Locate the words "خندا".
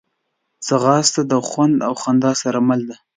2.01-2.31